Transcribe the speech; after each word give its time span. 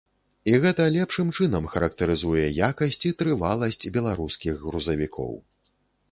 І 0.51 0.53
гэта 0.61 0.85
лепшым 0.93 1.27
чынам 1.39 1.67
характарызуе 1.73 2.45
якасць 2.69 2.97
і 3.09 3.11
трываласць 3.19 3.91
беларускіх 3.99 4.57
грузавікоў. 4.65 5.37